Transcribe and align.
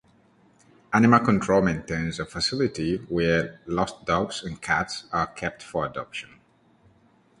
Animal 0.93 1.19
Control 1.19 1.61
maintains 1.61 2.19
a 2.19 2.25
facility 2.25 2.97
where 3.07 3.61
lost 3.67 4.03
dogs 4.03 4.41
and 4.41 4.59
cats 4.59 5.03
are 5.11 5.27
kept 5.27 5.61
for 5.61 5.85
adoption. 5.85 6.39